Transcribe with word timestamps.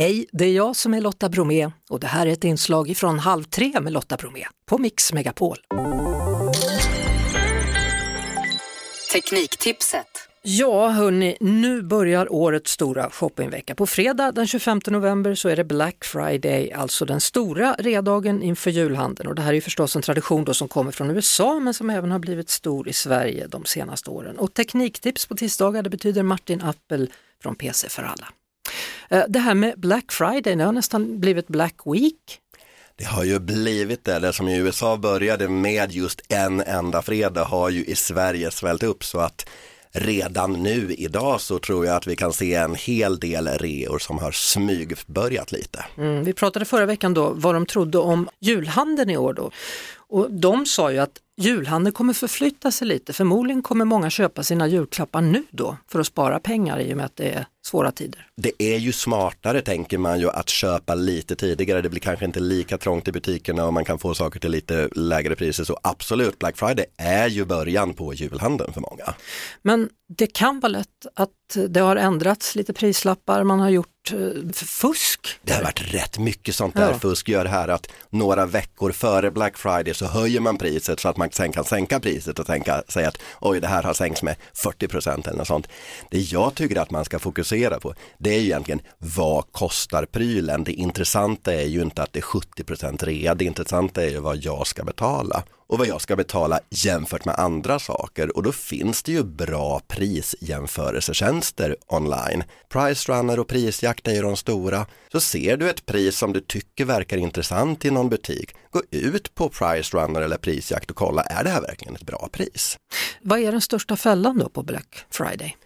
Hej, 0.00 0.26
det 0.32 0.44
är 0.44 0.52
jag 0.52 0.76
som 0.76 0.94
är 0.94 1.00
Lotta 1.00 1.28
Bromé 1.28 1.70
och 1.88 2.00
det 2.00 2.06
här 2.06 2.26
är 2.26 2.30
ett 2.30 2.44
inslag 2.44 2.96
från 2.96 3.18
Halv 3.18 3.44
tre 3.44 3.80
med 3.80 3.92
Lotta 3.92 4.16
Bromé 4.16 4.44
på 4.66 4.78
Mix 4.78 5.12
Megapol. 5.12 5.56
Tekniktipset. 9.12 10.06
Ja, 10.42 10.88
hörni, 10.88 11.36
nu 11.40 11.82
börjar 11.82 12.32
årets 12.32 12.72
stora 12.72 13.10
shoppingvecka. 13.10 13.74
På 13.74 13.86
fredag 13.86 14.32
den 14.32 14.46
25 14.46 14.80
november 14.86 15.34
så 15.34 15.48
är 15.48 15.56
det 15.56 15.64
Black 15.64 16.04
Friday, 16.04 16.72
alltså 16.72 17.04
den 17.04 17.20
stora 17.20 17.76
redagen 17.78 18.42
inför 18.42 18.70
julhandeln. 18.70 19.28
Och 19.28 19.34
det 19.34 19.42
här 19.42 19.54
är 19.54 19.60
förstås 19.60 19.96
en 19.96 20.02
tradition 20.02 20.44
då 20.44 20.54
som 20.54 20.68
kommer 20.68 20.92
från 20.92 21.10
USA 21.10 21.60
men 21.60 21.74
som 21.74 21.90
även 21.90 22.10
har 22.10 22.18
blivit 22.18 22.50
stor 22.50 22.88
i 22.88 22.92
Sverige 22.92 23.46
de 23.46 23.64
senaste 23.64 24.10
åren. 24.10 24.38
Och 24.38 24.54
tekniktips 24.54 25.26
på 25.26 25.34
tisdagar 25.34 25.82
det 25.82 25.90
betyder 25.90 26.22
Martin 26.22 26.62
Appel 26.62 27.12
från 27.42 27.54
PC 27.54 27.88
för 27.88 28.02
alla. 28.02 28.28
Eh, 29.10 29.24
det 29.28 29.38
här 29.38 29.54
med 29.54 29.80
Black 29.80 30.12
Friday, 30.12 30.56
det 30.56 30.64
har 30.64 30.72
nästan 30.72 31.20
blivit 31.20 31.48
Black 31.48 31.76
Week. 31.86 32.40
Det 32.96 33.04
har 33.04 33.24
ju 33.24 33.38
blivit 33.38 34.04
det, 34.04 34.18
det 34.18 34.32
som 34.32 34.48
i 34.48 34.58
USA 34.58 34.96
började 34.96 35.48
med 35.48 35.92
just 35.92 36.20
en 36.28 36.60
enda 36.60 37.02
fredag 37.02 37.44
har 37.44 37.70
ju 37.70 37.84
i 37.84 37.94
Sverige 37.94 38.50
svällt 38.50 38.82
upp 38.82 39.04
så 39.04 39.18
att 39.18 39.48
redan 39.92 40.52
nu 40.52 40.94
idag 40.98 41.40
så 41.40 41.58
tror 41.58 41.86
jag 41.86 41.96
att 41.96 42.06
vi 42.06 42.16
kan 42.16 42.32
se 42.32 42.54
en 42.54 42.74
hel 42.74 43.18
del 43.18 43.48
reor 43.48 43.98
som 43.98 44.18
har 44.18 44.32
smygbörjat 44.32 45.52
lite. 45.52 45.84
Mm, 45.96 46.24
vi 46.24 46.32
pratade 46.32 46.64
förra 46.64 46.86
veckan 46.86 47.14
då 47.14 47.32
vad 47.34 47.54
de 47.54 47.66
trodde 47.66 47.98
om 47.98 48.28
julhandeln 48.40 49.10
i 49.10 49.16
år 49.16 49.34
då. 49.34 49.50
Och 50.10 50.30
de 50.30 50.66
sa 50.66 50.92
ju 50.92 50.98
att 50.98 51.18
julhandeln 51.36 51.92
kommer 51.92 52.12
förflytta 52.12 52.70
sig 52.70 52.86
lite. 52.86 53.12
Förmodligen 53.12 53.62
kommer 53.62 53.84
många 53.84 54.10
köpa 54.10 54.42
sina 54.42 54.66
julklappar 54.66 55.20
nu 55.20 55.44
då 55.50 55.76
för 55.88 56.00
att 56.00 56.06
spara 56.06 56.40
pengar 56.40 56.80
i 56.80 56.92
och 56.92 56.96
med 56.96 57.06
att 57.06 57.16
det 57.16 57.30
är 57.30 57.46
svåra 57.66 57.92
tider. 57.92 58.26
Det 58.36 58.52
är 58.58 58.78
ju 58.78 58.92
smartare 58.92 59.62
tänker 59.62 59.98
man 59.98 60.20
ju 60.20 60.30
att 60.30 60.48
köpa 60.48 60.94
lite 60.94 61.36
tidigare. 61.36 61.82
Det 61.82 61.88
blir 61.88 62.00
kanske 62.00 62.24
inte 62.24 62.40
lika 62.40 62.78
trångt 62.78 63.08
i 63.08 63.12
butikerna 63.12 63.66
och 63.66 63.72
man 63.72 63.84
kan 63.84 63.98
få 63.98 64.14
saker 64.14 64.40
till 64.40 64.50
lite 64.50 64.88
lägre 64.92 65.36
priser. 65.36 65.64
Så 65.64 65.78
absolut, 65.82 66.38
Black 66.38 66.56
Friday 66.56 66.86
är 66.96 67.28
ju 67.28 67.44
början 67.44 67.94
på 67.94 68.14
julhandeln 68.14 68.72
för 68.72 68.80
många. 68.80 69.14
Men 69.62 69.88
det 70.08 70.26
kan 70.26 70.60
vara 70.60 70.72
lätt 70.72 71.06
att 71.14 71.30
det 71.68 71.80
har 71.80 71.96
ändrats 71.96 72.54
lite 72.54 72.72
prislappar, 72.72 73.44
man 73.44 73.60
har 73.60 73.68
gjort 73.70 74.12
eh, 74.12 74.52
fusk. 74.52 75.28
Det 75.42 75.52
har 75.52 75.62
varit 75.62 75.94
rätt 75.94 76.18
mycket 76.18 76.54
sånt 76.54 76.74
där 76.74 76.90
Ja. 76.90 76.98
fusk 76.98 77.28
gör 77.28 77.44
här 77.44 77.68
att 77.68 77.86
några 78.10 78.46
veckor 78.46 78.92
före 78.92 79.30
Black 79.30 79.58
Friday 79.58 79.94
så 79.94 80.06
höjer 80.06 80.40
man 80.40 80.58
priset 80.58 81.00
så 81.00 81.08
att 81.08 81.16
man 81.16 81.30
sen 81.32 81.52
kan 81.52 81.64
sänka 81.64 82.00
priset 82.00 82.38
och 82.38 82.46
tänka 82.46 82.82
sig 82.88 83.04
att 83.04 83.18
oj 83.40 83.60
det 83.60 83.66
här 83.66 83.82
har 83.82 83.94
sänkts 83.94 84.22
med 84.22 84.36
40% 84.54 85.28
eller 85.28 85.38
något 85.38 85.46
sånt. 85.46 85.68
Det 86.10 86.18
jag 86.18 86.54
tycker 86.54 86.80
att 86.80 86.90
man 86.90 87.04
ska 87.04 87.18
fokusera 87.18 87.80
på 87.80 87.94
det 88.18 88.30
är 88.34 88.38
ju 88.38 88.44
egentligen 88.46 88.80
vad 88.98 89.52
kostar 89.52 90.04
prylen? 90.04 90.64
Det 90.64 90.72
intressanta 90.72 91.54
är 91.54 91.66
ju 91.66 91.82
inte 91.82 92.02
att 92.02 92.12
det 92.12 92.18
är 92.18 92.22
70% 92.22 93.04
rea, 93.04 93.34
det 93.34 93.44
intressanta 93.44 94.02
är 94.02 94.08
ju 94.08 94.18
vad 94.20 94.36
jag 94.36 94.66
ska 94.66 94.84
betala 94.84 95.42
och 95.70 95.78
vad 95.78 95.86
jag 95.86 96.00
ska 96.00 96.16
betala 96.16 96.60
jämfört 96.70 97.24
med 97.24 97.34
andra 97.38 97.78
saker 97.78 98.36
och 98.36 98.42
då 98.42 98.52
finns 98.52 99.02
det 99.02 99.12
ju 99.12 99.24
bra 99.24 99.80
prisjämförelsetjänster 99.88 101.76
online. 101.86 102.44
Pricerunner 102.68 103.38
och 103.38 103.48
Prisjakt 103.48 104.08
är 104.08 104.12
ju 104.12 104.22
de 104.22 104.36
stora. 104.36 104.86
Så 105.12 105.20
ser 105.20 105.56
du 105.56 105.70
ett 105.70 105.86
pris 105.86 106.16
som 106.16 106.32
du 106.32 106.40
tycker 106.40 106.84
verkar 106.84 107.16
intressant 107.16 107.84
i 107.84 107.90
någon 107.90 108.08
butik, 108.08 108.54
gå 108.70 108.82
ut 108.90 109.34
på 109.34 109.48
Pricerunner 109.48 110.20
eller 110.20 110.36
Prisjakt 110.36 110.90
och 110.90 110.96
kolla, 110.96 111.22
är 111.22 111.44
det 111.44 111.50
här 111.50 111.60
verkligen 111.60 111.96
ett 111.96 112.06
bra 112.06 112.28
pris? 112.32 112.76
Vad 113.22 113.38
är 113.38 113.52
den 113.52 113.60
största 113.60 113.96
fällan 113.96 114.38
då 114.38 114.48
på 114.48 114.62
Black 114.62 115.04
Friday? 115.10 115.56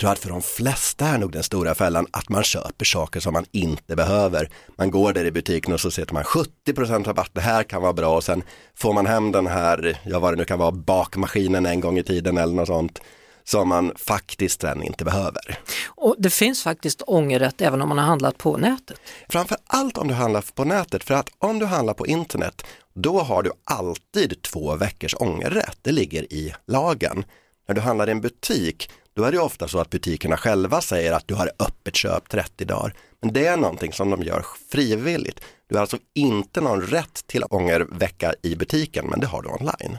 Tror 0.00 0.10
att 0.10 0.18
för 0.18 0.28
de 0.28 0.42
flesta 0.42 1.06
är 1.06 1.18
nog 1.18 1.32
den 1.32 1.42
stora 1.42 1.74
fällan 1.74 2.06
att 2.10 2.28
man 2.28 2.42
köper 2.42 2.84
saker 2.84 3.20
som 3.20 3.32
man 3.32 3.44
inte 3.50 3.96
behöver. 3.96 4.50
Man 4.76 4.90
går 4.90 5.12
där 5.12 5.24
i 5.24 5.30
butiken 5.30 5.72
och 5.72 5.80
så 5.80 5.90
sätter 5.90 6.14
man 6.14 6.22
70% 6.22 7.04
rabatt, 7.04 7.30
det 7.32 7.40
här 7.40 7.62
kan 7.62 7.82
vara 7.82 7.92
bra 7.92 8.16
och 8.16 8.24
sen 8.24 8.42
får 8.74 8.92
man 8.92 9.06
hem 9.06 9.32
den 9.32 9.46
här, 9.46 10.00
ja 10.04 10.18
vad 10.18 10.32
det 10.32 10.36
nu 10.36 10.44
kan 10.44 10.58
vara, 10.58 10.72
bakmaskinen 10.72 11.66
en 11.66 11.80
gång 11.80 11.98
i 11.98 12.02
tiden 12.02 12.38
eller 12.38 12.54
något 12.54 12.66
sånt 12.66 13.00
som 13.44 13.68
man 13.68 13.92
faktiskt 13.96 14.60
sen 14.60 14.82
inte 14.82 15.04
behöver. 15.04 15.58
Och 15.86 16.14
det 16.18 16.30
finns 16.30 16.62
faktiskt 16.62 17.02
ångerrätt 17.06 17.60
även 17.60 17.82
om 17.82 17.88
man 17.88 17.98
har 17.98 18.04
handlat 18.04 18.38
på 18.38 18.56
nätet. 18.56 19.00
Framför 19.28 19.58
allt 19.66 19.98
om 19.98 20.08
du 20.08 20.14
handlar 20.14 20.44
på 20.54 20.64
nätet, 20.64 21.04
för 21.04 21.14
att 21.14 21.30
om 21.38 21.58
du 21.58 21.66
handlar 21.66 21.94
på 21.94 22.06
internet, 22.06 22.62
då 22.94 23.20
har 23.20 23.42
du 23.42 23.52
alltid 23.64 24.42
två 24.42 24.76
veckors 24.76 25.14
ångerrätt. 25.18 25.78
Det 25.82 25.92
ligger 25.92 26.32
i 26.32 26.54
lagen. 26.66 27.24
När 27.68 27.74
du 27.74 27.80
handlar 27.80 28.08
i 28.08 28.12
en 28.12 28.20
butik, 28.20 28.90
då 29.18 29.24
är 29.24 29.32
det 29.32 29.38
ofta 29.38 29.68
så 29.68 29.78
att 29.78 29.90
butikerna 29.90 30.36
själva 30.36 30.80
säger 30.80 31.12
att 31.12 31.28
du 31.28 31.34
har 31.34 31.50
öppet 31.58 31.96
köp 31.96 32.28
30 32.28 32.64
dagar. 32.64 32.94
Men 33.22 33.32
det 33.32 33.46
är 33.46 33.56
någonting 33.56 33.92
som 33.92 34.10
de 34.10 34.22
gör 34.22 34.44
frivilligt. 34.72 35.40
Du 35.68 35.74
har 35.74 35.80
alltså 35.80 35.98
inte 36.14 36.60
någon 36.60 36.82
rätt 36.82 37.26
till 37.26 37.44
ångervecka 37.50 38.34
i 38.42 38.56
butiken, 38.56 39.06
men 39.06 39.20
det 39.20 39.26
har 39.26 39.42
du 39.42 39.48
online. 39.48 39.98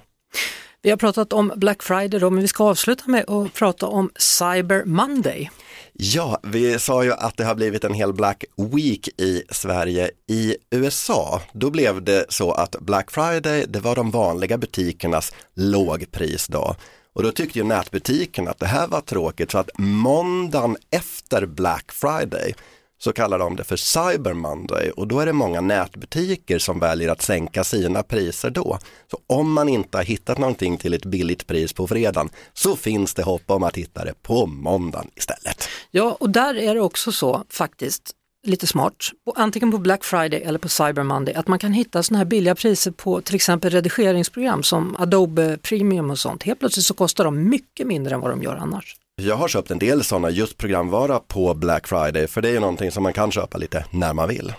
Vi 0.82 0.90
har 0.90 0.98
pratat 0.98 1.34
om 1.34 1.54
Black 1.56 1.84
Friday 1.84 2.20
då, 2.20 2.30
men 2.30 2.42
vi 2.42 2.48
ska 2.48 2.64
avsluta 2.64 3.04
med 3.08 3.30
att 3.30 3.54
prata 3.54 3.88
om 3.88 4.12
Cyber 4.16 4.86
Monday. 4.86 5.52
Ja, 5.94 6.40
vi 6.44 6.80
sa 6.80 7.04
ju 7.04 7.14
att 7.14 7.38
det 7.38 7.44
har 7.44 7.56
blivit 7.56 7.84
en 7.84 7.94
hel 7.94 8.14
Black 8.14 8.44
Week 8.58 9.08
i 9.22 9.44
Sverige. 9.52 10.12
I 10.28 10.56
USA, 10.72 11.42
då 11.54 11.70
blev 11.70 12.04
det 12.04 12.26
så 12.30 12.52
att 12.52 12.76
Black 12.80 13.12
Friday, 13.12 13.66
det 13.68 13.80
var 13.80 13.96
de 13.96 14.12
vanliga 14.12 14.58
butikernas 14.58 15.34
lågprisdag. 15.56 16.76
Och 17.16 17.24
då 17.24 17.32
tyckte 17.32 17.60
ju 17.60 17.66
nätbutiken 17.66 18.48
att 18.48 18.60
det 18.60 18.66
här 18.66 18.88
var 18.88 19.02
tråkigt 19.02 19.52
så 19.52 19.58
att 19.58 19.70
måndagen 19.78 20.78
efter 20.92 21.46
Black 21.46 21.92
Friday 21.92 22.56
så 23.02 23.14
kallar 23.14 23.40
de 23.40 23.56
det 23.56 23.64
för 23.64 23.76
Cyber 23.76 24.34
Monday 24.34 24.92
och 24.92 25.08
då 25.08 25.20
är 25.20 25.26
det 25.26 25.34
många 25.34 25.62
nätbutiker 25.62 26.60
som 26.60 26.80
väljer 26.80 27.10
att 27.10 27.22
sänka 27.22 27.64
sina 27.64 28.04
priser 28.04 28.50
då. 28.50 28.80
Så 29.12 29.18
om 29.28 29.54
man 29.54 29.70
inte 29.70 29.98
har 29.98 30.04
hittat 30.04 30.38
någonting 30.38 30.78
till 30.78 30.94
ett 30.94 31.06
billigt 31.06 31.48
pris 31.48 31.74
på 31.74 31.88
fredagen 31.88 32.30
så 32.54 32.76
finns 32.76 33.14
det 33.14 33.24
hopp 33.24 33.52
om 33.52 33.64
att 33.64 33.78
hitta 33.78 34.06
det 34.06 34.14
på 34.22 34.46
måndagen 34.46 35.12
istället. 35.16 35.68
Ja, 35.92 36.18
och 36.20 36.30
där 36.30 36.56
är 36.56 36.76
det 36.76 36.82
också 36.82 37.12
så 37.12 37.44
faktiskt, 37.50 38.12
lite 38.50 38.68
smart, 38.68 38.94
antingen 39.36 39.72
på 39.72 39.78
Black 39.78 40.04
Friday 40.04 40.42
eller 40.42 40.60
på 40.60 40.70
Cyber 40.70 41.04
Monday, 41.04 41.34
att 41.36 41.48
man 41.48 41.60
kan 41.60 41.74
hitta 41.74 42.04
sådana 42.04 42.18
här 42.18 42.26
billiga 42.26 42.56
priser 42.56 42.92
på 42.92 43.22
till 43.22 43.36
exempel 43.36 43.72
redigeringsprogram 43.72 44.64
som 44.64 44.96
Adobe 45.00 45.58
Premium 45.58 46.10
och 46.12 46.20
sånt. 46.20 46.44
Helt 46.44 46.60
plötsligt 46.60 46.86
så 46.86 46.94
kostar 46.94 47.24
de 47.24 47.50
mycket 47.50 47.88
mindre 47.88 48.14
än 48.16 48.22
vad 48.22 48.32
de 48.32 48.44
gör 48.44 48.56
annars. 48.56 48.96
Jag 49.22 49.36
har 49.36 49.48
köpt 49.48 49.72
en 49.72 49.80
del 49.80 50.04
sådana 50.04 50.30
just 50.30 50.58
programvara 50.58 51.20
på 51.20 51.54
Black 51.54 51.88
Friday 51.88 52.28
för 52.28 52.42
det 52.42 52.50
är 52.50 52.54
ju 52.54 52.60
någonting 52.60 52.92
som 52.92 53.04
man 53.04 53.14
kan 53.14 53.32
köpa 53.32 53.58
lite 53.58 53.86
när 53.92 54.14
man 54.14 54.30
vill. 54.30 54.54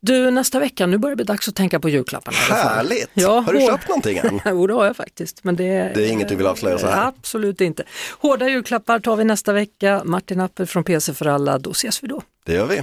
Du, 0.00 0.30
nästa 0.30 0.60
vecka, 0.60 0.86
nu 0.86 0.98
börjar 0.98 1.12
det 1.16 1.16
bli 1.16 1.24
dags 1.24 1.48
att 1.48 1.54
tänka 1.54 1.80
på 1.80 1.88
julklapparna. 1.88 2.36
Härligt! 2.36 3.10
Ja, 3.14 3.40
har 3.40 3.52
du 3.52 3.58
hår- 3.60 3.66
köpt 3.68 3.88
någonting 3.88 4.18
än? 4.18 4.40
Jo, 4.46 4.66
det 4.66 4.74
har 4.74 4.84
jag 4.86 4.96
faktiskt. 4.96 5.44
Men 5.44 5.56
det, 5.56 5.64
Det 5.94 6.04
är 6.08 6.12
inget 6.12 6.28
du 6.28 6.36
vill 6.36 6.46
avslöja 6.46 6.78
så 6.78 6.86
här? 6.86 7.06
Absolut 7.08 7.60
inte. 7.60 7.84
Hårda 8.20 8.48
julklappar 8.48 8.98
tar 9.00 9.16
vi 9.16 9.24
nästa 9.24 9.52
vecka. 9.52 10.02
Martin 10.04 10.40
Appel 10.40 10.66
från 10.66 10.84
PC 10.84 11.14
för 11.14 11.26
alla, 11.26 11.58
då 11.58 11.70
ses 11.70 12.02
vi 12.02 12.08
då. 12.08 12.22
Det 12.46 12.54
gör 12.54 12.66
vi. 12.66 12.82